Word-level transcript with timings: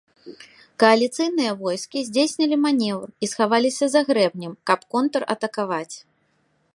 Кааліцыйныя 0.83 1.51
войскі 1.59 1.99
здзейснілі 2.07 2.55
манеўр 2.65 3.07
і 3.27 3.31
схаваліся 3.33 3.85
за 3.93 4.01
грэбнем, 4.09 4.53
каб 4.71 4.79
контратакаваць. 4.97 5.95